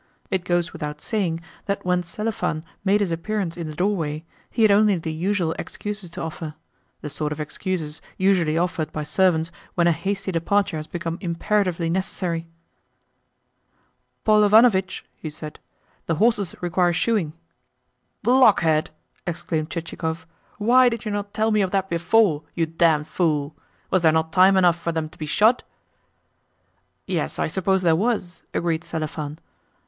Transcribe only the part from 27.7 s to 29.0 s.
there was," agreed